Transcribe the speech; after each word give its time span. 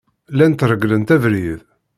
Llant 0.35 0.63
regglent 0.69 1.13
abrid. 1.15 1.59